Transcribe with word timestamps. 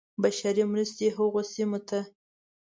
بشري 0.21 0.63
مرستې 0.71 1.07
هغو 1.17 1.41
سیمو 1.53 1.79
ته. 1.87 1.99